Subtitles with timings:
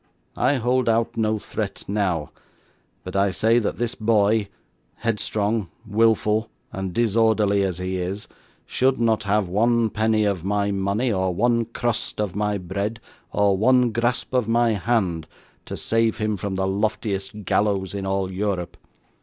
[0.35, 2.31] I hold out no threat now,
[3.03, 4.47] but I say that this boy,
[4.95, 8.27] headstrong, wilful and disorderly as he is,
[8.65, 12.99] should not have one penny of my money, or one crust of my bread,
[13.31, 15.27] or one grasp of my hand,
[15.67, 18.77] to save him from the loftiest gallows in all Europe.